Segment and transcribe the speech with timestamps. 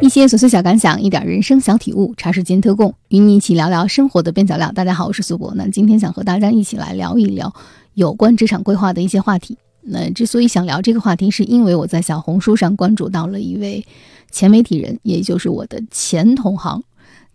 [0.00, 4.72] 一些琐碎小感想，一点人生小体悟，茶时间特供，与你一起聊聊生活的边角料。
[4.72, 5.52] 大家好，我是苏博。
[5.54, 7.54] 那今天想和大家一起来聊一聊
[7.92, 9.58] 有关职场规划的一些话题。
[9.82, 13.84] 那之所以想聊这个话题，是因为我在小红书上关注到了一位
[14.30, 16.82] 前媒体人，也就是我的前同行，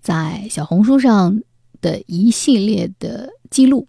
[0.02, 1.40] 在小红书上
[1.82, 3.88] 的一系列的记录。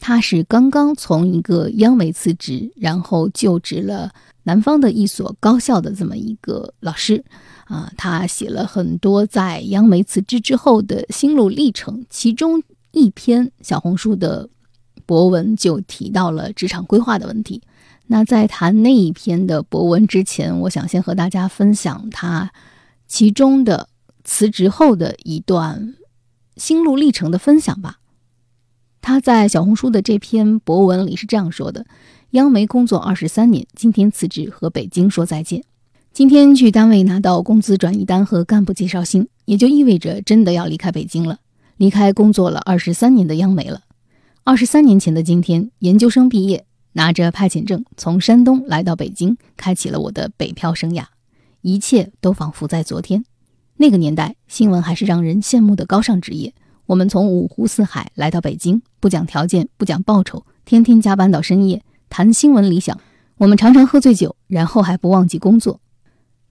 [0.00, 4.10] 他是刚刚从一个央媒辞职，然后就职了
[4.44, 7.24] 南方的一所高校的这么一个老师，
[7.64, 12.62] 啊，他写了很多在央媒辞职之后的心路历程，其中
[12.92, 14.48] 一篇小红书的
[15.04, 17.60] 博文就提到了职场规划的问题。
[18.06, 22.52] 那在谈那一篇的博文之前，我想先和大家分享他
[23.06, 23.88] 其中的
[24.24, 25.94] 辞职后的一段
[26.56, 27.98] 心路历程的分享吧。
[29.00, 31.86] 他在小红书的这篇博文里是这样说的
[32.34, 35.62] ：“央媒工作二十三年，今天辞职和北京说再见。
[36.12, 41.38] 今天去单位拿到工资转移单和干部介绍信，也就意味着真的要离开北京了，
[41.76, 43.82] 离开工作了二十三年的央媒了。
[44.42, 51.04] 二十三年前的今天，研究生毕业，拿着派遣证从山东来到北京，开启了我的北漂生涯。
[51.60, 53.24] 一切都仿佛在昨天。
[53.76, 56.52] 那个年代，新闻还是让人羡慕的高尚职业。”
[56.86, 61.80] 我们从五湖四海来到北京，不讲条件，不讲报酬，天天加班到深夜，
[62.16, 63.00] 谈新闻理想。
[63.38, 65.80] 我们常常喝醉酒，然后还不忘记工作。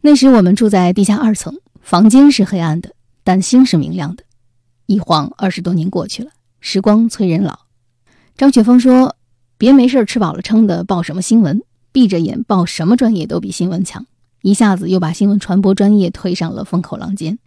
[0.02, 4.25] 那时我们住在地下二层，房间是黑暗的，但心是明亮的。
[4.88, 7.59] 一晃二十多年过去了，时光催人老。
[8.36, 9.16] 张雪峰说
[9.58, 14.06] ：“别没事吃饱了撑的报什么新闻，闭着眼报什么专业都比新闻强。”
[14.44, 17.39] 一下子又把新闻传播专业推上了风口浪尖。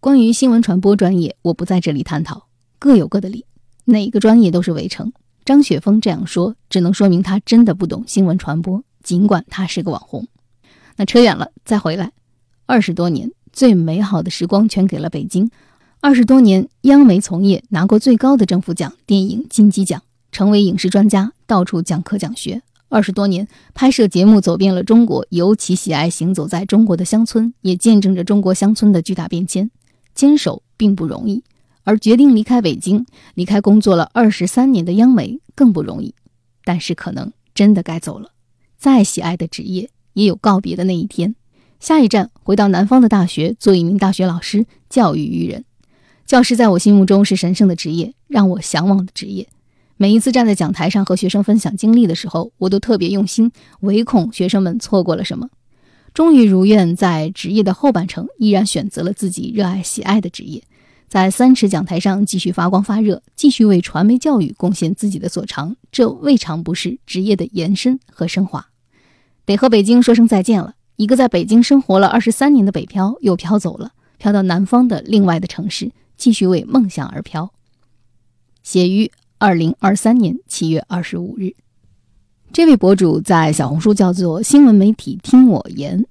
[0.00, 2.46] 关于新闻传播专业，我不在这里探讨，
[2.78, 3.46] 各有各的理，
[3.86, 5.14] 哪个专业都是围城。
[5.44, 10.26] 张雪峰这样说，只能说明他真的不懂新闻传播，尽管他是个网红。
[10.96, 12.12] 那扯远了，再回来，
[12.66, 15.50] 二十多年最美好的时光全给了北京，
[16.00, 20.02] 二十多年央媒从业，拿过最高的政府奖——电影金鸡奖，
[20.32, 22.62] 成为影视专家，到处讲课讲学。
[22.88, 29.70] 二十多年拍摄节目，走遍了中国，尤其喜爱行走在中国的乡村，也见证着中国乡村的巨大变迁。
[30.14, 31.42] 坚守并不容易，
[31.84, 36.14] 而决定离开北京、离开工作了二十三年的央媒更不容易。
[36.64, 38.32] 但是可能真的该走了。
[38.76, 41.34] 再喜爱的职业也有告别的那一天。
[41.78, 45.64] 下一站回到南方的大学，做一名大学老师，教育育人。
[46.24, 49.46] 教师在我心目中是神圣的职业，让我向往的职业。
[49.98, 55.50] 每一次站在讲台上和学生分享经历的时候，我都特别用心，唯恐学生们错过了什么。
[56.14, 60.62] 终于如愿，在职业的后半程，依然选择了自己热爱喜爱的职业，
[61.14, 68.66] 在三尺讲台上继续发光发热，继续为传媒教育贡献自己的所长，这未尝不是职业的延伸和升华。
[69.44, 77.52] 得和北京说声再见了，一个在北京生活了二十三年的北漂又飘走了，飘到南方的另外的城市，继续为梦想而飘。
[78.64, 79.08] 写于
[79.38, 81.52] 二零二三年七月二十五日。
[82.52, 86.04] 这位博主在小红书叫做“新闻媒体听我言”，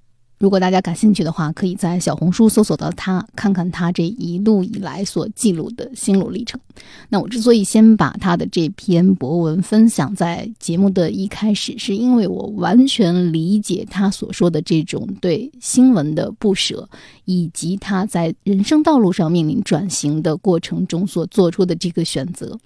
[0.43, 6.59] 如果大家感兴趣的话，可以在小红书搜索到他，看看他这一路以来所记录的心路历程。
[7.07, 16.89] 那我之所以先把他的这篇博文分享在节目的一开始，是因为我完全理解他所说的这种对新闻的不舍，
[17.23, 22.59] 以及他在人生道路上面临转型的过程中所做出的这个选择。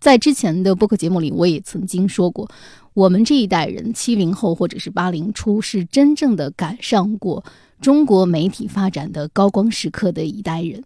[0.00, 2.48] 在之前的播客节目里，我也曾经说过，
[2.94, 7.44] 我们这一代人，七零后或者是八零初，是真正的赶上过
[7.80, 10.84] 中国媒体发展的高光时刻的一代人。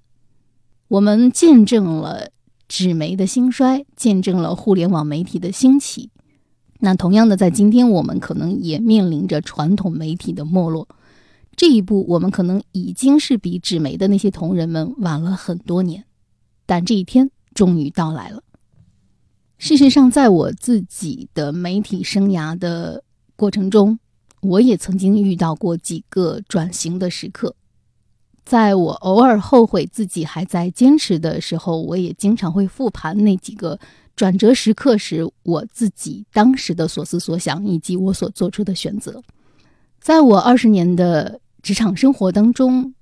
[0.89, 2.31] 我们见证了
[2.69, 6.11] 纸媒的兴衰，见证了互联网媒体的兴起。
[6.81, 10.89] 那同样的，在今天，我们可能也面临着传统媒体的没落。
[11.55, 16.05] 这一步，我们可能已经是比纸媒的那些同仁们晚了很多年，
[16.65, 18.43] 但这一天终于到来了。
[19.62, 23.05] 事实上，在我自己的媒体生涯的
[23.37, 23.97] 过程中，
[24.41, 27.55] 我也曾经遇到过几个转型的时刻。
[28.44, 33.79] 在我偶尔后悔自己还在坚持的时候，我也经常会复盘那几个
[34.17, 39.23] 转折时刻时我自己当时的所思所想以及我所做出的选择。
[40.00, 42.93] 在我二十年的职场生活当中。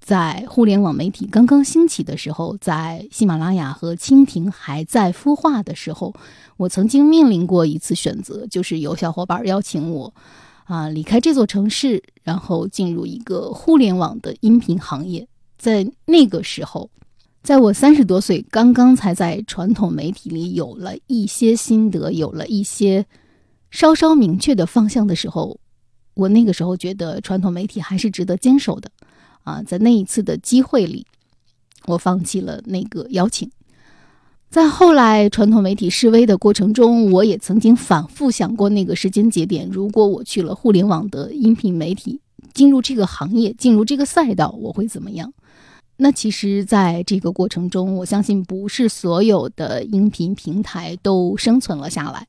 [0.00, 6.12] 在互联网媒体刚刚兴起的时候，在喜马拉雅和蜻蜓还在孵化的时候，
[6.56, 10.12] 我曾经面临过一次选择，就是有小伙伴邀请我，
[10.64, 15.28] 啊，离开这座城市，然后进入一个互联网的音频行业。
[15.58, 16.90] 在那个时候，
[17.42, 23.04] 在我三十多岁，刚刚才在传统媒体里有了一些心得，有了一些
[23.70, 25.60] 稍稍明确的方向的时候，
[26.14, 28.90] 我那个时候觉得传统媒体还是值得坚守的。
[29.44, 31.06] 啊，在那一次的机会里，
[31.86, 33.50] 我放弃了那个邀请。
[34.50, 42.20] 在后来传统媒体示威的过程中，我也曾经反复想过那个时间节点，如果我去了互联网的音频媒体，
[42.52, 45.32] 进入这个行业，进入这个赛道，我会怎么样？
[45.98, 52.26] 那其实，在这个过程中，我相信不是所有的音频平台都生存了下来。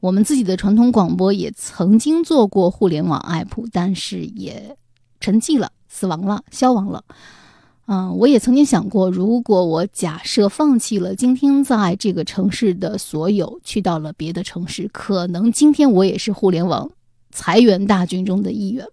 [0.00, 4.76] 我们自己的传统广播也曾经做过互联网 app，但是也
[5.20, 7.02] 沉寂了、死亡了、消亡了。
[7.86, 16.90] 嗯，我也曾经想过，如果我假设放弃了今天在这个城市的所有，去到了别的城市，可能今天我也是互联网
[17.30, 18.86] 裁员大军中的一员。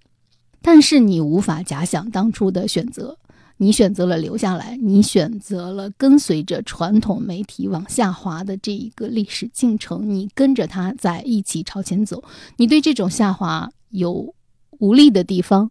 [0.62, 3.18] 但是你无法假想当初的选择，
[3.58, 12.24] 你选择了留下来，你选择了跟随着传统媒体往下滑的这一个历史进程，你跟着它在一起朝前走。
[12.56, 14.34] 你对这种下滑有
[14.80, 15.70] 无力的地方。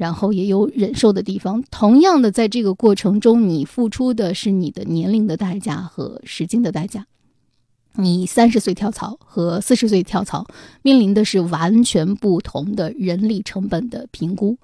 [0.00, 1.62] 然后也有忍受的地方。
[1.70, 7.04] 同样的，在这个过程中，你付出的是你的年龄的代价和时间的代价。
[7.96, 10.46] 你三十岁跳槽和四十岁跳槽，
[10.80, 14.56] 面临的是完全不同的人力成本的评估。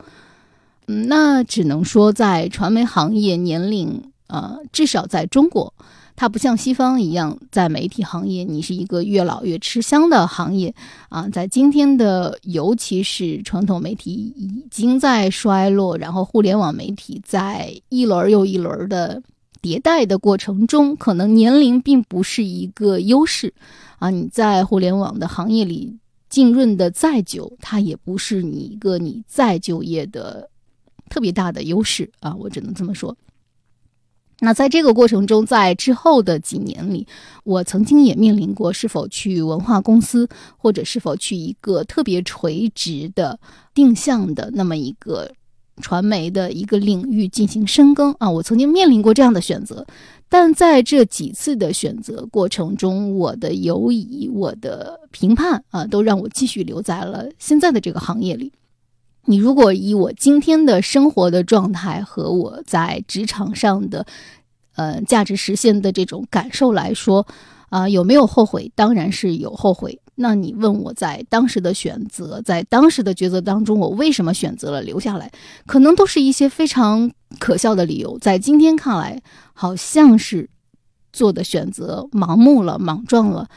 [0.87, 5.75] 嗯，那只能说，在传媒行业，年龄呃，至少在中国。
[6.17, 10.75] 它不像西方一样，在媒体行业，你是一个越老越吃香的行业
[11.11, 11.29] 啊。
[11.29, 19.23] 在今天的，尤其是传统媒体已经在衰落，然后互联网媒体在一轮又一轮的
[19.61, 23.53] 迭代的过程中，可能年龄并不是一个优势
[23.99, 24.09] 啊。
[24.09, 25.99] 你在互联网的行业里
[26.31, 30.49] 浸润的再久，它也不是你一个你再就业的
[31.11, 32.35] 特别大的优势啊。
[32.35, 33.15] 我只能这么说。
[34.41, 37.07] 那在这个过程中，在之后的几年里，
[37.43, 40.29] 我曾经也面临过是否去文化公司，
[40.59, 43.41] 或者是否去一个特别垂直的
[43.73, 45.31] 定向的那么一个
[45.81, 48.31] 传媒的一个领域进行深耕啊。
[48.31, 49.87] 我曾经面临过这样的选择，
[50.29, 58.53] 但在这几次的选择过程中，我的犹疑、我的评判啊，都让我继续留在了现在的这个行业里。
[59.27, 64.07] 你如果以我今天的生活的状态和我在职场上的，
[64.77, 67.27] 呃，价值实现的这种感受来说，
[67.69, 68.71] 啊，有没有后悔？
[68.75, 70.01] 当然是有后悔。
[70.19, 75.31] 那你问我在当时的选择，在当时的抉择当中，我为什么选择了留下来？
[75.67, 79.21] 可能都是一些非常可笑的理由，在今天看来，
[79.53, 80.49] 好像是
[81.13, 83.49] 做的选择盲目了、莽撞了。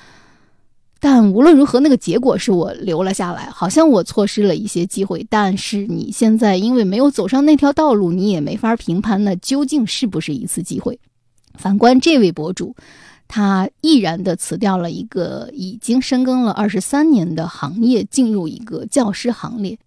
[1.02, 5.26] 但无论如何，那个结果是我留了下来，好像我错失了一些机会。
[5.30, 11.00] 但是你现在因为没有走上那条道路，你也没法评判那究竟是不是一次机会。
[11.54, 12.76] 反观这位博主，
[13.28, 19.78] 他毅然的辞掉了一个已经深耕了二十三年的行业，进入一个教师行列。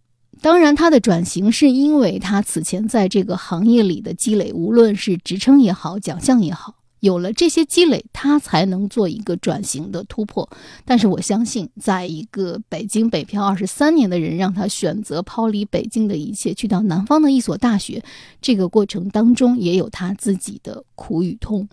[0.40, 6.74] 当然，他的转型是因为他此前在这个行业里的积累，无论是职称也好，奖项也好。
[7.02, 10.48] 有了这些积累，他才能做一个转型的突破。
[10.84, 18.00] 但是我相信，在一个北京北漂二十三年的人，让他选择抛离北京的一切，去到南方的一所大学，
[18.40, 21.68] 这个过程当中也有他自己的苦与痛。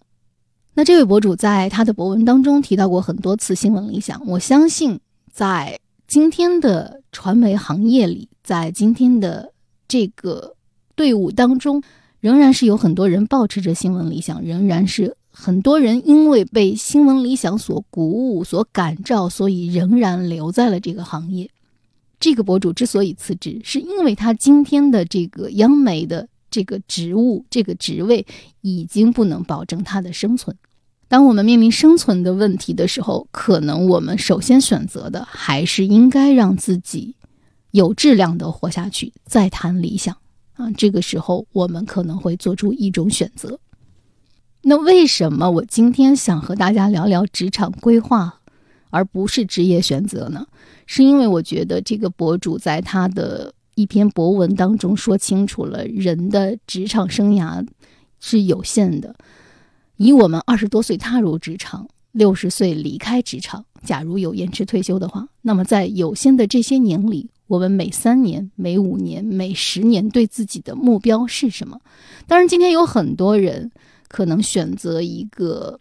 [0.73, 4.25] 那这位博主在他的博文当中提到过很多次新闻理想。
[4.25, 4.99] 我相信，
[5.31, 9.53] 在今天的传媒行业里，在今天的
[9.87, 10.55] 这个
[10.95, 11.83] 队伍当中，
[12.19, 15.15] 仍然是有很多人保持着新闻理想，仍然是。
[15.31, 21.49] 很多人因为被新闻理想所鼓舞、所感召，所以仍然留在了这个行业。
[22.19, 28.25] 这个博主之所以辞职，是因为他今天的这个央媒的这个职务、这个职位
[28.59, 30.53] 已经不能保证他的生存。
[31.07, 37.15] 当我们面临生存的问题的时候，可能我们首先选择的还是应该让自己
[37.71, 40.17] 有质量的活下去，再谈理想
[40.53, 40.69] 啊。
[40.71, 43.57] 这个时候，我们可能会做出一种选择。
[44.69, 48.39] 那为什么我今天想和大家聊聊职场规划，
[48.91, 50.45] 而不是职业选择呢？
[50.85, 57.67] 是因为我觉得这个博主在他的一篇博文当中说清楚了，人的职场生涯
[58.19, 59.15] 是有限的。
[59.97, 71.81] 以我们二十多岁踏入职场，六十岁离开职场，假如有延迟退休的话，那么在有限的这些年里，我们每三年、每五年、每十年对自己的目标是什么？
[72.27, 73.71] 当然，今天有很多人。
[74.09, 75.79] 可能选择一个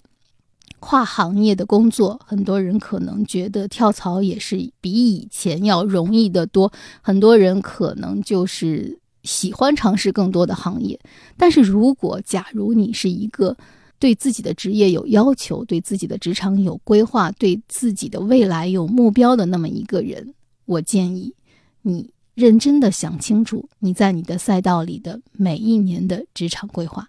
[0.78, 6.72] 跨行业的工作，很多人可能觉得跳槽也是比以前要容易的多。
[7.02, 11.00] 很多人可能就是喜欢尝试更多的行业。
[11.36, 13.56] 但是如果假如你是一个
[13.98, 20.32] 对自己的职业有要求、对自己的职场有规划、对自己的未来有目标的那么一个人，
[20.66, 21.34] 我建议
[21.82, 27.08] 你认真的想清楚你在你的赛道里的每一年的职场规划。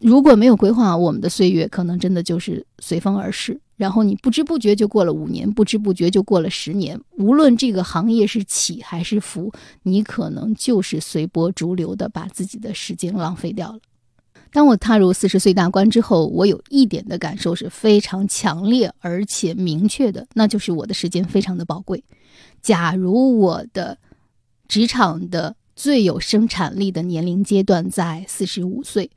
[0.00, 6.98] 如果没有规划，我们的岁月可能真的就是随风而逝，然后你不知不觉就过了五年，不知不觉就过了十年。
[7.18, 9.52] 无论这个行业是起还是伏，
[9.82, 13.78] 你可能就是随波逐流的把自己的时间浪费掉了。
[14.50, 22.02] 当我踏入四十岁大关之后，我有一点的感受是非常强烈而且明确的，那就是我的时间非常的宝贵。
[22.62, 23.98] 假如我的
[24.66, 29.10] 职场的最有生产力的年龄阶段在四十五岁。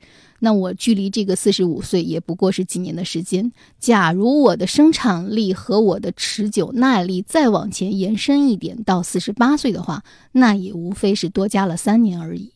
[0.44, 3.50] 那我距离这个四十五岁也不过是几年的时间。
[3.80, 12.52] 假如我的生产力和我的持久耐力再往前延伸一点到四十八岁的话，那也无非是多加了三年而已。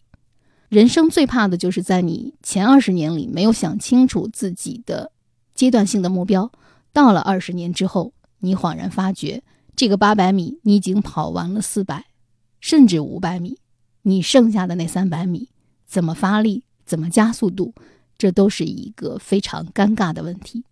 [0.69, 5.13] 人生最怕的就是在你前二十年里没有想清楚自己的
[5.55, 6.53] 阶段性的目标，
[6.93, 9.43] 到了二十年之后，你恍然发觉，
[9.75, 12.05] 这个八百米你已经跑完了四百，
[12.61, 13.57] 甚至五百米，
[14.03, 15.49] 你剩下的那三百米
[15.87, 16.65] 怎么发力？
[16.89, 17.75] 怎么加速度？
[18.17, 20.65] 这都是一个非常尴尬的问题。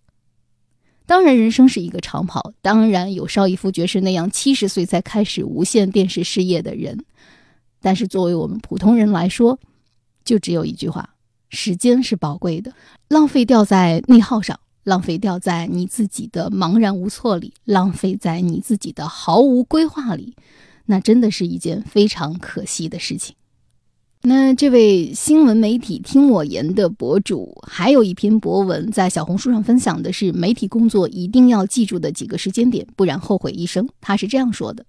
[1.05, 7.05] 当然，人生是一个长跑，当然有邵逸夫爵士那样七十岁才开始无线电视事业的人。
[7.81, 9.61] 但是，作为我们普通人来说，
[10.25, 11.11] 就只有一句话：
[11.51, 12.73] 时间是宝贵的，
[13.07, 20.35] 浪费掉在内耗上，浪费掉在你自己的茫然无措里，浪费在你自己的毫无规划里，
[20.87, 23.37] 那真的是一件非常可惜的事情。
[24.23, 33.89] 那这位新闻媒体听我言的博主，还有一篇博文在小红书上分享的是媒体工作一定要记住的几个时间点，不然后悔一生。
[34.01, 34.85] 他是这样说的：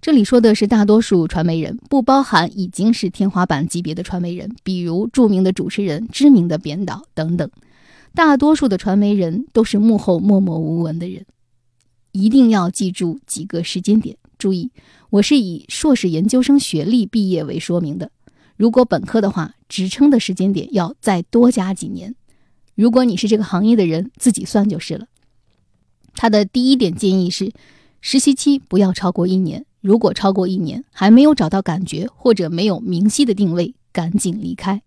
[0.00, 7.50] 这里说的是大多数传媒人，不包含已经是天花板级别的传媒人，比如著名的主持人、知名的编导等等。
[8.14, 11.26] 大多数的传媒人都是幕后默默无闻的人，
[12.12, 14.16] 一定要记住几个时间点。
[14.38, 14.70] 注意，
[15.10, 18.12] 我是以硕士研究生学历毕业为说明的。
[18.62, 22.14] 如果本科的话，职称的时间点要再多加几年。
[22.76, 25.06] 如果你是这个行业的人，自己算就是了。
[26.14, 27.52] 他的第一点建议是，
[28.00, 29.66] 实习期不要超过一年。
[29.80, 34.80] 如果超过一年还没有找到感觉，或者没有明晰的定位，赶紧离开。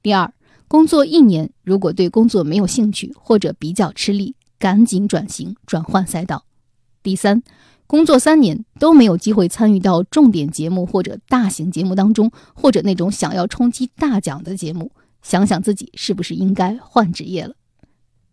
[0.00, 0.32] 第二，
[0.68, 6.44] 工作一年，如果对工作没有兴趣或者比较吃力，赶紧转型转换赛道。
[7.02, 7.42] 第三。
[7.88, 14.92] 工作三年都没有机会参与到重点节目或者大型节目当中，或者那种想要冲击大奖的节目，
[15.22, 17.54] 想想自己是不是应该换职业了。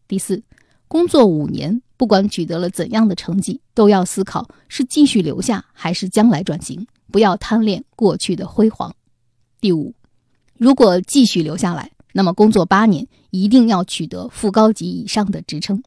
[0.09, 0.43] 第四，
[0.89, 8.93] 工作五年，不管取得了怎样的成绩，都要思考是继续留下还是将来转型，不要贪恋过去的辉煌。
[9.61, 9.93] 第五，
[10.57, 15.81] 如果继续留下来，那么工作八年一定要取得副高级以上的职称。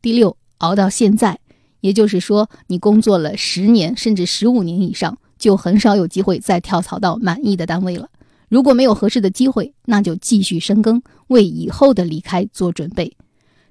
[0.00, 1.38] 第六，熬到现在。
[1.86, 8.10] 也就是说，你工作了十年甚至十五年以上，就很少有机会再跳槽到满意的单位了。
[8.48, 13.16] 如果没有合适的机会，那就继续深耕，为以后的离开做准备，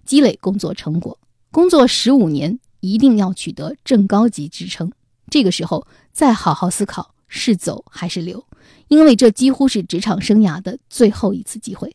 [0.06, 1.20] 积累工作成果。
[1.52, 4.90] 工作十五年，一定要取得正高级职称。
[5.30, 8.46] 这个时候再好好思考是走还是留，
[8.88, 11.94] 因为这几乎是职场生涯的最后一次机会。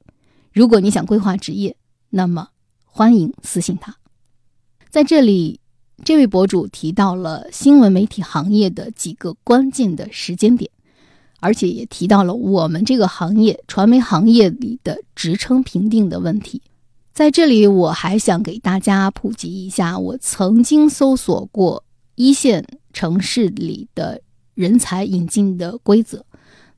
[0.52, 1.74] 如果你想规划职业，
[2.10, 2.48] 那么
[2.84, 3.96] 欢迎私信他。
[4.90, 5.59] 在这里。
[6.02, 10.70] 这位博主提到了新闻媒体行业的几个关键的时间点，
[11.40, 16.62] 而且也提到了我们这个行业传媒行业里的职称评定的问题。
[17.12, 24.22] 在这里，我还想给大家普及一下，我曾经搜索过一线城市里的
[24.54, 26.24] 人才引进的规则。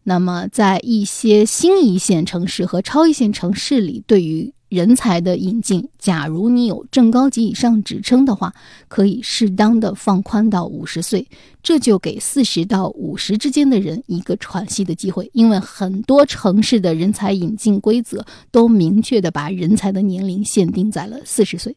[0.02, 8.55] 那么，在一些新一线城市和超一线城市里，对于人才的引进，假如你有正高级以上职称的话，
[8.88, 11.29] 可以适当的放宽到五十岁，
[11.62, 15.31] 这就给四十到五十之间的人一个喘息的机会。
[15.35, 21.76] 因为很多城市的人才引进规则都明确的把人才的年龄限定在了四十岁，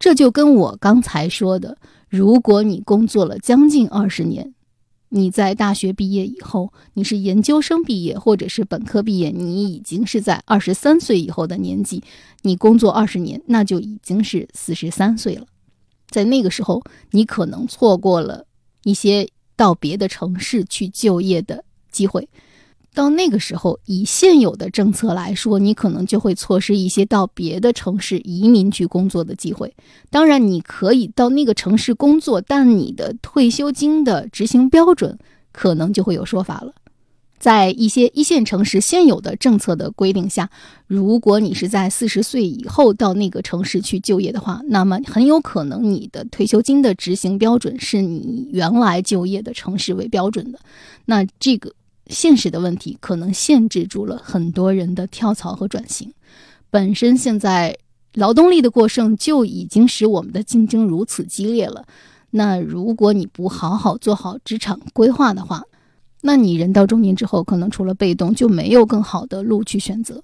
[0.00, 4.52] 这就跟我刚才说的，如果你工作了将近二十年。
[5.14, 12.02] 你在大学毕业以后，你是研究生毕业或者是本科毕业，你已经是在二十三岁以后的年纪，
[12.40, 15.46] 你工作二十年，那就已经是四十三岁了。
[16.08, 18.46] 在那个时候，你可能错过了
[18.84, 22.26] 一些到别的城市去就业的机会。
[22.94, 29.74] 到那个时候，以现有的政策来说，你可能就会错失一些到别的城市移民去工作的机会。
[30.10, 35.18] 当然，你可以到那个城市工作，但你的退休金的执行标准
[35.52, 36.72] 可能就会有说法了。
[37.38, 40.48] 在一些一线城市现有的政策的规定下，
[40.86, 50.60] 如果你是在四十岁以后到那个城市去就业的话，那么很有可能你的退休金的执行标准是你原来就业的城市为标准的。
[51.06, 51.72] 那这个
[52.06, 56.12] 现实的问题可能限制住了很多人的跳槽和转型。
[56.70, 57.76] 本身现在
[58.14, 61.86] 劳动力的过剩就已经使我们的竞争如此激烈了。
[62.30, 65.62] 那如果你不好好做好职场规划的话，
[66.22, 70.22] 那你人到中年之后，可能除了被动就没有更好的路去选择。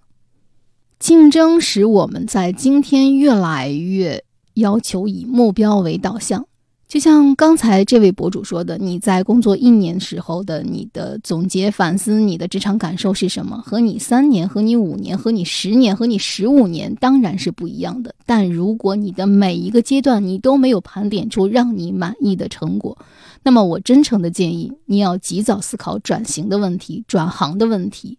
[0.99, 6.47] 竞争使我们在今天越来越要求以目标为导向。
[6.89, 13.59] 就像刚才这位博主说的，你在工作一年时候的你的总结反思，你的职场感受是什么？
[13.59, 18.15] 和你三年、和你五年、和你十年、和你十五年当然是不一样的。
[18.25, 22.97] 但如果你的每一个阶段你都没有盘点出让你满意的成果，
[23.43, 28.17] 那么我真诚的建议你要及早思考转型的问题、转行的问题，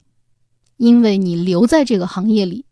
[0.77, 2.65] 因为你留在这个行业里。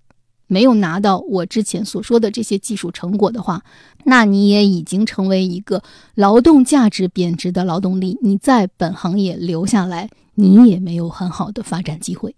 [0.47, 3.63] 没有拿到我之前所说的这些技术成果的话，
[4.05, 5.83] 那你也已经成为一个
[6.15, 8.17] 劳动价值贬值的劳动力。
[8.21, 12.33] 你在本行业留下来，你也没有很好的发展机会。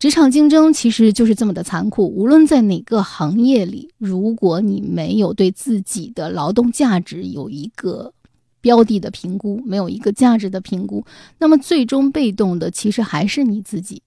[0.00, 2.06] 职场竞争其实就是这么的残酷。
[2.06, 8.12] 无论在哪个行业里，如果你没有对自己的劳动价值有一个
[8.60, 11.06] 标的的评估，没有一个价值的评估，
[11.38, 14.02] 那么最终被动的其实还是你自己。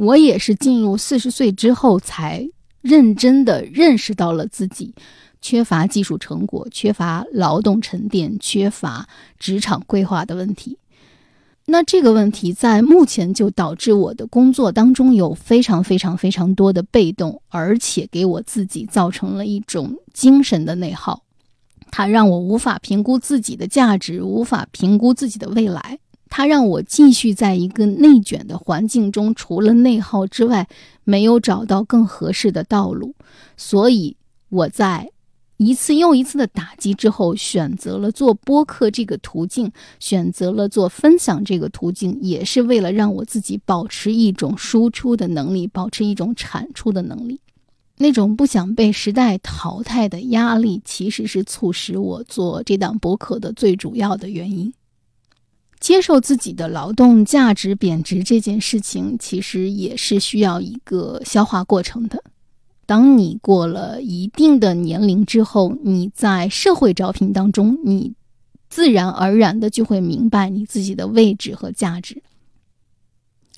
[0.00, 2.48] 我也是进入四十岁之后，才
[2.80, 4.94] 认真的认识到了自己
[5.42, 9.06] 缺乏技术成果、缺乏劳动沉淀、缺乏
[9.38, 10.78] 职场规划的问题。
[11.66, 21.22] 那这个问题在目前就导致我的工作当中有非常非常非常多的被动，而且给我自己造成了一种精神的内耗，
[21.90, 25.98] 它让我无法评估自己的价值，无法评估自己的未来。
[26.30, 30.66] 它让我继续在一个内卷的环境中，除了内耗之外，
[31.04, 33.14] 没有找到更合适的道路。
[33.56, 34.16] 所以
[34.48, 35.10] 我在
[35.56, 47.40] 一次又一次的打击之后，选择了做播客这个途径，选择了做分享这个途径，也是为了让我自己保持一种输出的能力，保持一种产出的能力。
[47.98, 54.72] 那种不想被时代淘汰的压力，其实是促使我做这档播客的最主要的原因。
[55.80, 62.22] 接受自己的劳动价值贬值这件事情，其实也是需要一个消化过程的。
[62.84, 68.12] 当你过了一定的年龄之后，你在社会招聘当中，你
[68.68, 72.22] 自然而然的就会明白你自己的位置和价值。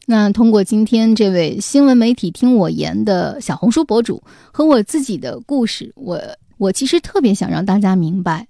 [0.07, 6.21] 那通过今天这位新闻媒体听我言的小红书博主和我自己的故事，我
[6.59, 8.47] 我其实特别想让大家明白，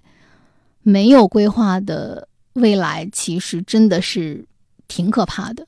[0.83, 2.27] 没有规划的。
[2.53, 4.45] 未来其实真的是
[4.87, 5.65] 挺可怕的，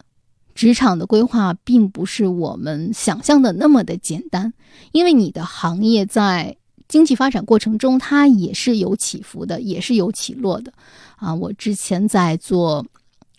[0.54, 4.54] 职场的规划并不是我们想象的那么的简单，
[4.91, 10.71] 因为你的行业在经济发展过程中，它也是有起伏的，也是有起落的。
[11.15, 12.86] 啊，我之前在做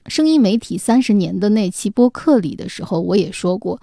[0.06, 3.80] 声音媒体三十年的那期播客里的时候，我也说过，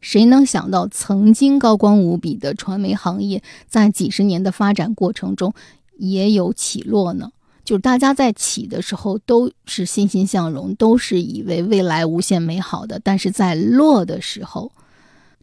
[0.00, 5.52] 谁能想到曾经高光无比的传媒行业，在几十年的发展过程中
[5.98, 7.32] 也有起落呢？
[7.64, 14.70] 就是大家在起的时候都是欣欣向荣，都是以为未来无限美好的，但是在落的时候，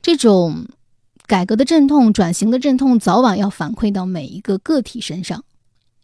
[0.03, 0.67] 这种
[1.25, 5.43] 改革的阵痛、转型的阵痛，早晚要反馈到每一个个体身上。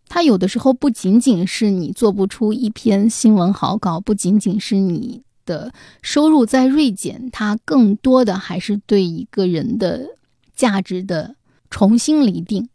[0.10, 10.08] 它有的时候不仅仅是你做不出一篇新闻好稿，不仅仅是你的收入在锐减，它更多的还是对一个人的
[10.56, 11.36] 价值的
[11.69, 12.69] 重新厘定，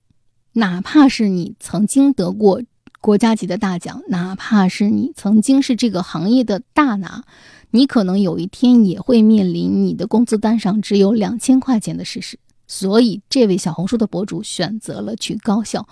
[0.52, 2.62] 哪怕是你曾经得过。
[3.02, 7.24] 国家级的大奖，哪怕是你曾经是这个行业的大拿，
[7.72, 12.38] 你可能有一天也会面临你的工资单上只有两千块钱的事实。
[12.68, 15.84] 所以，这位小红书的博主选择了去高校，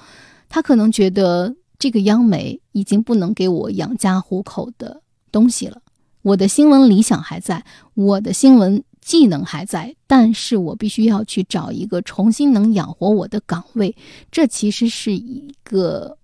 [0.48, 5.82] 他可能觉得这个央媒已经不能给我养家糊口的东西了。
[6.22, 13.96] 我的新闻理想还在，我的新闻技能还在，但是我必须要去找一个重新能养活我的岗位。
[14.30, 16.16] 这其实是一个。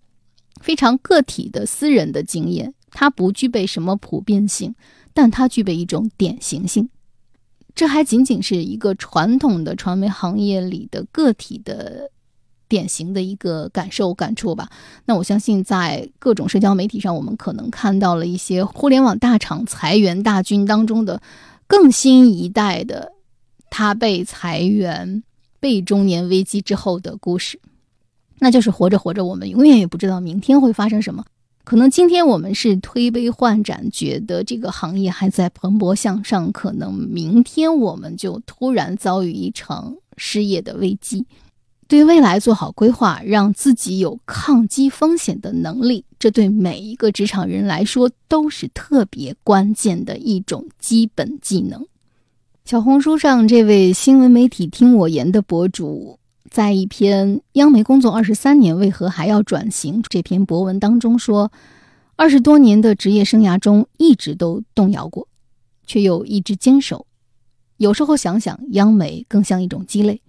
[0.61, 4.75] 非常个体的私人的经验，它不具备什么普遍性，
[5.13, 6.89] 但它具备一种典型性。
[7.75, 12.11] 这还仅仅是一个传统的传媒行业里的个体的
[12.69, 14.71] 典型的一个感受感触吧。
[15.05, 21.21] 那我相信，在各种社交媒体上，我们可能看到了一些互联网大厂裁员大军当中的
[21.67, 23.13] 更新一代的
[23.69, 25.23] 他被裁员、
[25.61, 27.61] 被中年危机之后的故事。
[28.39, 31.25] 那就是活着活着，我们永远也不知道明天会发生什么。
[31.65, 41.27] 可能今天我们是推杯换盏，觉得这个行业还在蓬勃向上，可能明天我们就突然遭遇一场失业的危机。
[41.89, 51.85] 对未来做好规划，让自己有抗击风险的能力，这对每一个职场人来说都是特别关键的一种基本技能。
[52.65, 56.19] 小红书上这位新闻媒体听我言的博主，
[56.51, 61.51] 在一篇“央媒工作二十三年，为何还要转型”这篇博文当中说，
[62.17, 65.29] 二十多年的职业生涯中，一直都动摇过，
[65.87, 67.07] 却又一直坚守。
[67.77, 70.23] 有时候想想，央媒更像一种鸡肋。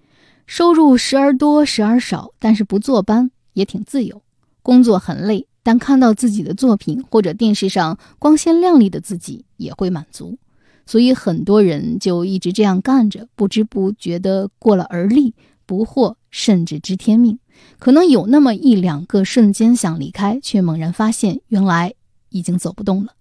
[0.45, 4.21] 收入时而多，时而少，但是不坐班也挺自由。
[4.61, 10.37] 工作很累，但看到自己的作品或者电视上光鲜亮丽的自己也会满足。
[10.85, 15.33] 所以很多人就一直这样干着，不知不觉的过了而立，
[15.67, 17.37] 不惑甚至知天命。
[17.77, 21.93] 可能有那么一两个瞬间想离开，却猛然发现原来
[22.29, 23.13] 已经走不动了。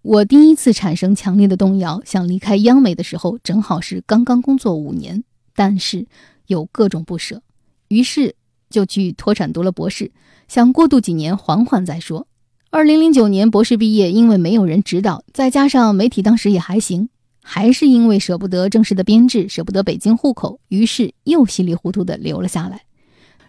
[0.00, 5.22] 我第一次产生强烈的动摇，想离开央美的时候，正好是刚刚工作五年，
[5.54, 6.06] 但是。
[6.46, 7.42] 有各种不舍，
[7.86, 8.34] 于是
[8.68, 10.10] 就去脱产读了博士，
[10.48, 12.26] 想过渡几年缓缓再说。
[12.70, 17.08] 二零零九年博士毕业，因为没有人指导，再加上媒体当时也还行，
[17.42, 22.82] 还是因为舍不得正式的编制，舍不得北京户口，于是又稀里糊涂的留了下来。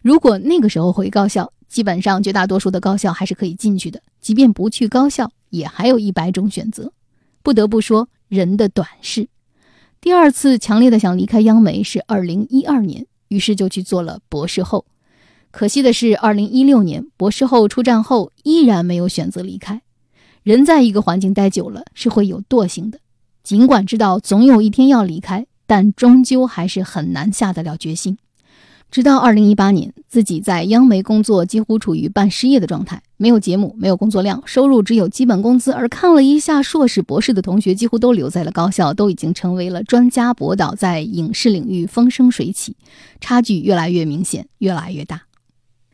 [0.02, 6.92] 如果那个时候回高校，基本上绝大多数的高校还是可以进去的，即便不去高校，也还有一百种选择。
[7.44, 9.28] 不得不说，人的短视。
[10.00, 14.86] 第二次强烈的想离开央媒是二零一二年，于是就去做了博士后。
[15.52, 19.82] 可惜的是，二零一六年博士后出站后，依然没有选择离开。
[20.44, 23.00] 人在一个环境待久了是会有惰性的，
[23.44, 28.18] 尽管知道总有一天要离开，但终究还是很难下得了决心。
[28.90, 35.72] 直到二零一八年，自己在央媒工作，几乎处于半失业的状态，没有节目，没有工作量，收入只有基本工资。
[35.72, 42.76] 而看了一下硕士、博士的同学，几乎都留在了高校，都已经成为了专家博导，在影视领域风生水起，
[43.22, 45.22] 差距越来越明显，越来越大。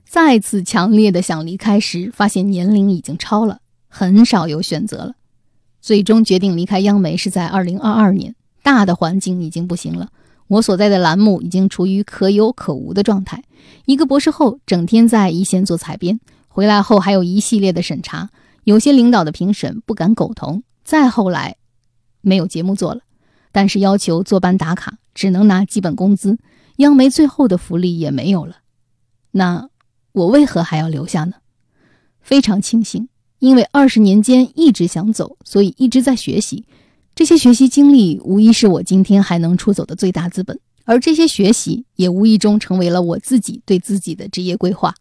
[0.10, 5.14] 再次强烈的想离开时，发现年龄已经超了，很少有选择了。
[5.88, 10.10] 最终决定离开央媒是在二零二二年，大的环境已经不行了。
[10.48, 13.42] 我所在的栏目已经处于可有可无的状态。
[13.86, 16.20] 一个博士后整天在一线做采编，
[16.50, 18.32] 回来后还有一系列的审查，
[18.66, 20.62] 有些领导的评审不敢苟同。
[20.84, 21.56] 再后来，
[22.20, 23.00] 没有节目做了，
[23.54, 26.38] 但是要求坐班打卡，只能拿基本工资。
[26.80, 28.58] 央媒最后的福利也没有了。
[29.32, 29.70] 那
[30.12, 31.36] 我为何还要留下呢？
[32.20, 33.08] 非常庆幸，
[33.40, 36.66] 因为二十年间一直想走，所以一直在学习。
[37.16, 44.94] 这些学习经历无疑是我今天还能出走的最大资本，而这些学习也无意中成为了我自己对自己的职业规划。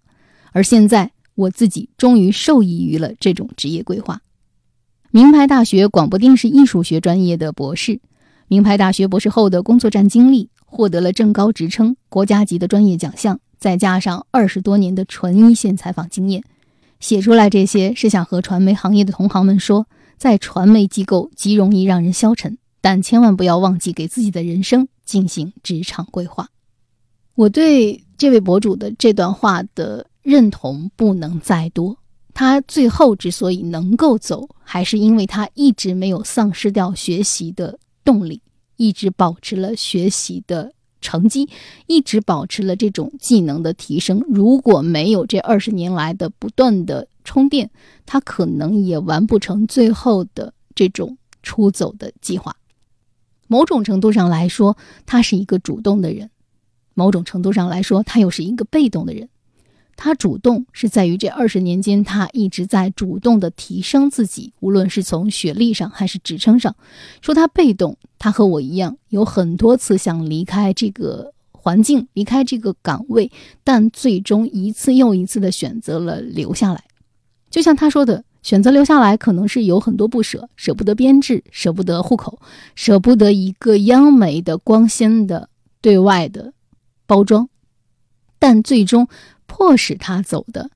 [0.53, 4.22] 而现在，我自己终于受益于了这种职业规划。
[5.11, 8.01] 名牌大学广播电视艺术学专业的博士，
[8.49, 16.42] 名牌大学博士后的工作站经历，获得了正高职称、国家级的专业奖项，再加上二十多年的纯一线采访经验，
[17.07, 19.87] 写出来这些是想和传媒行业的同行们说。
[20.19, 26.49] 在传媒机构极容易让人消沉，但千万不要忘记给自己的人生进行职场规划。
[27.37, 31.97] 我对这位博主的这段话的认同不能再多。
[32.35, 38.42] 他最后之所以能够走，还是因为他一直没有丧失掉学习的动力，
[38.77, 40.73] 一直保持了学习的
[41.07, 41.49] 成绩，
[41.87, 44.21] 一直保持了这种技能的提升。
[44.29, 47.71] 如果没有这二十年来的不断的，充电，
[48.05, 52.57] 他可能也完不成最后的这种出走的计划。
[53.47, 56.27] 某种程度上来说，他是一个主动的人；
[56.95, 59.29] 某种程度上来说，他又是一个被动的人。
[59.97, 66.77] 他主动是在于这二十年间，他一直在主动的提升自己，无论是从学历上还是职称上。
[67.23, 73.33] 说他被动，他和我一样，有很多次想离开这个环境，离开这个岗位，
[73.65, 76.85] 但最终一次又一次的选择了留下来。
[77.51, 82.39] 就像他说的，选择留下来可能是有很多不舍，舍不得编制，舍不得户口，
[82.75, 85.49] 舍不得一个央媒的光鲜的
[85.81, 86.53] 对外的
[87.07, 87.49] 包装，
[88.39, 89.09] 但最终
[89.47, 90.71] 迫使他走的，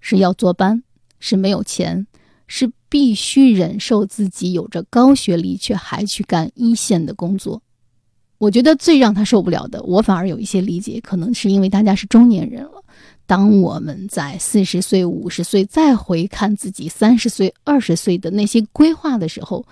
[0.00, 0.82] 是要坐班，
[1.18, 2.06] 是没有钱，
[2.46, 7.62] 是必须忍受自己有着高学历却还去干一线的工作。
[8.38, 12.82] 我觉得最让他受不了的，我反而有一些理解，可能是因为大家是中年人了。
[13.26, 19.64] 当我们在四十岁、五十岁再回看自己三十岁、二十岁的那些规划的时候，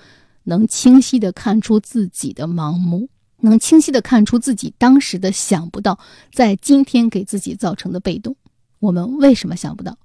[0.44, 3.09] 能清晰的看出自己的盲目，
[3.40, 5.98] 能清晰的看出自己当时的想不到，
[6.33, 8.37] 在今天给自己造成的被动。
[8.81, 9.96] 我们为什么想不到？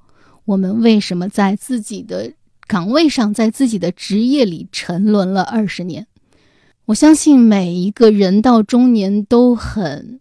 [0.45, 2.33] 我们为什么在自己的
[2.67, 6.07] 岗位上，在自己的职业里沉沦了二十年？
[6.85, 10.19] 我相信每一个人到中年都很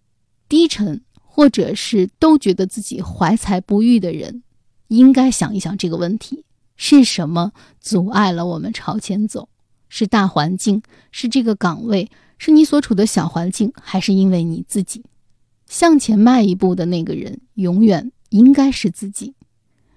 [0.48, 4.42] 低沉，或者是都觉得自己怀才不遇的人，
[4.88, 6.44] 应该想一想这个问题：
[6.76, 9.48] 是什么阻碍了我们朝前走？
[9.88, 12.10] 是大环境，是这个岗位，
[12.44, 15.04] 是你所处的小环境，还是因为你自己？
[15.68, 19.34] 向前迈一步的那个人，永远应该是自己。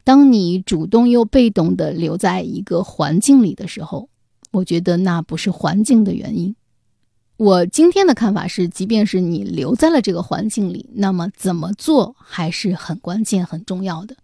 [0.04, 4.10] 当你主动又被动的留在一个环境里的时候，
[4.52, 6.56] 我觉得那不是环境的原因。
[7.38, 14.16] 我今天的看法是，即便是你留在了这个环境里，那么怎么做还是很关键、很重要的。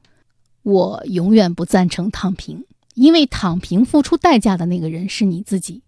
[0.61, 5.81] 我永远不赞成躺平，因为躺平付出代价的那个人是你自己，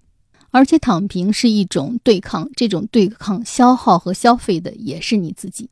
[0.53, 5.67] 而且躺平是一种对抗，这种对抗消耗和消费的也是你自己。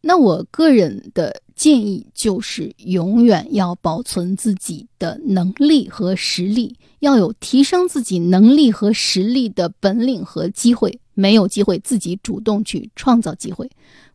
[0.00, 10.98] 那我个人的建议就是，永远要保存自己的能力和实力，要有提升自己能力和实力的本领和机会。
[11.14, 13.70] 没有机会，自己主动去创造机会，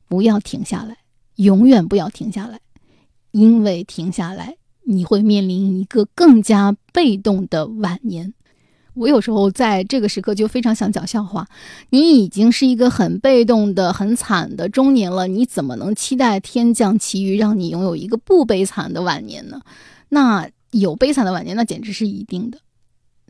[0.10, 0.97] 不要停下来，
[1.36, 2.60] 永远不要停下来，
[3.32, 8.34] 因为停下来，你会面临一个更加被动的晚年。
[8.97, 11.47] 我有时候在这个时刻就非常想讲笑话。
[11.91, 19.62] 你已经是一个很被动的、很惨的中年了，你怎么能期待天降奇遇，让你拥有一个不悲惨的晚年呢？
[20.10, 22.57] 那有悲惨的晚年，那简直是一定的。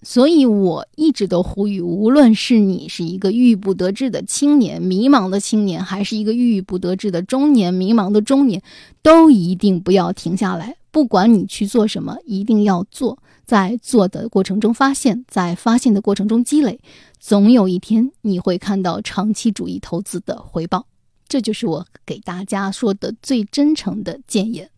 [0.03, 8.61] 所以我一直都呼吁，无论是你是一个郁郁不得志的青年、迷茫的青年，还是一个郁郁不得志的中年、迷茫的中年，
[9.01, 10.75] 都一定不要停下来。
[10.91, 13.17] 不管你去做什么，一定要做。
[13.47, 16.81] 在做的过程中发现，在发现的过程中积累，
[17.17, 20.85] 总有一天你会看到长期主义投资的回报。
[21.29, 24.69] 这就是我给大家说的最真诚的建言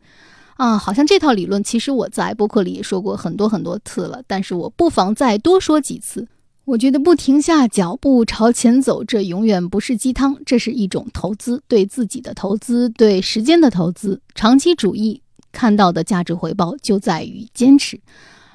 [0.58, 0.77] 啊！
[0.77, 6.27] 好像这套理论其实我在播客里也说过很多很多次了，但是我不妨再多说几次。
[6.65, 14.21] 我觉得不停下脚步朝前走，这永远不是鸡汤，这是一种投资，对自己的投资，对时间的投资。
[14.36, 15.19] 长期主义
[15.51, 17.99] 看到的价值回报就在于坚持。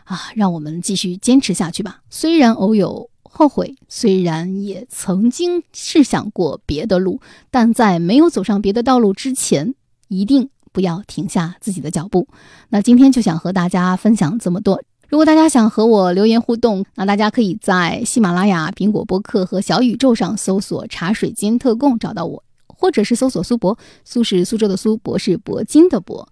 [0.04, 2.00] 啊，让我们继续坚持下去吧。
[2.08, 9.74] 虽然偶有后悔，虽然也曾经试想过别的路，但在没有走上别的道路之前，
[10.08, 12.28] 一定不要停下自己的脚步。
[12.68, 14.82] 那今天就想和大家分享这么多。
[15.08, 26.26] 如果大家想和我留言互动，那大家可以在喜马拉雅、苹果播客和小宇宙上搜索“茶水间特供”找到我，或者是搜索苏博，苏是苏州的苏，博是铂金的铂。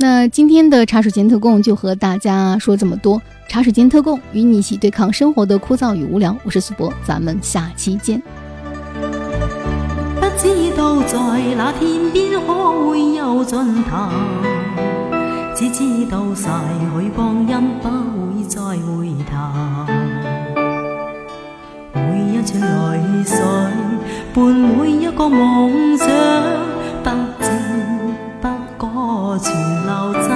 [0.00, 3.20] 那今天的茶水间特供就和大家说这么多。
[3.48, 6.36] 茶水间特供与你一起对抗生活的枯燥与无聊。
[6.44, 8.22] 我是苏博，咱们下期见。
[10.20, 11.18] 不知道在
[11.56, 14.08] 那天边可会有尽头，
[15.56, 19.34] 只知道逝去光阴不会再回头。
[21.92, 23.36] 每一串泪水
[24.32, 26.06] 伴每一个梦想，
[27.02, 27.10] 不
[27.42, 27.50] 知
[29.38, 29.78] 全。
[29.88, 30.28] 流走，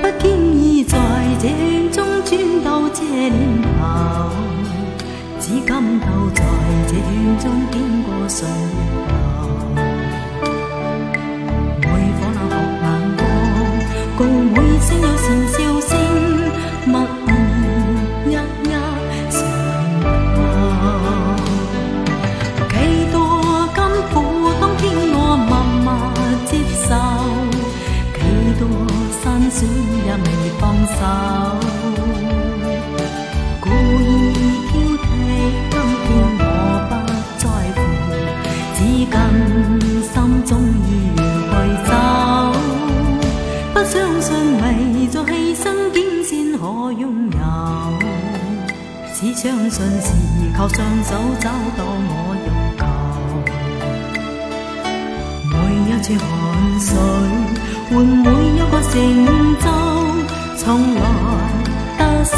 [0.00, 0.96] 不经意在
[1.38, 4.30] 这圈中转到这年头，
[5.38, 6.42] 只感到在
[6.86, 9.21] 这圈中经过岁月
[50.52, 52.46] 是靠双手找到我欲
[52.78, 52.84] 求，
[55.48, 55.54] 每
[55.88, 56.28] 一次汗
[56.78, 56.88] 水。
[57.90, 58.92] 换每一个成
[59.60, 59.64] 就，
[60.56, 61.00] 从来
[61.98, 62.32] 得失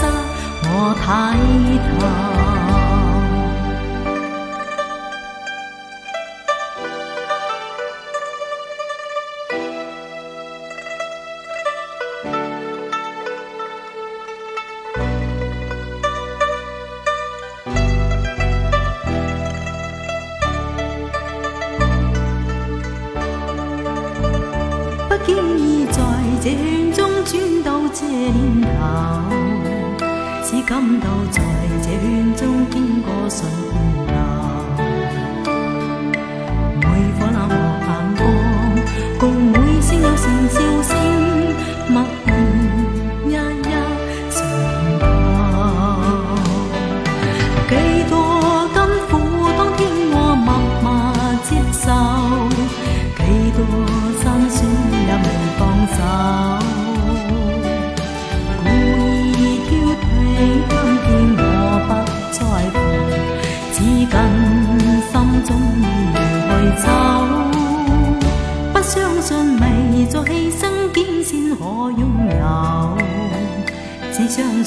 [0.63, 0.69] 我
[1.01, 1.03] 睇
[2.01, 2.03] 透。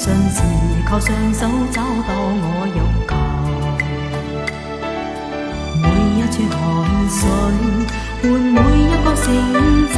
[0.08, 0.40] 信是
[0.88, 3.12] 靠双手找到我欲求。
[5.82, 5.84] 每
[6.16, 6.58] 一串汗
[7.10, 7.20] 水，
[8.22, 9.24] 换每一个成
[9.92, 9.96] 就